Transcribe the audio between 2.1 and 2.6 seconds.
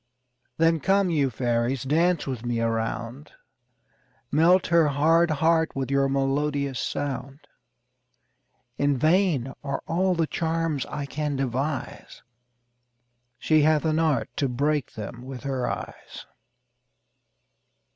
with me